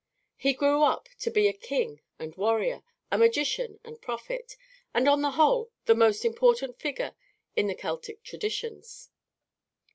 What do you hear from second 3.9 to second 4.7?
prophet,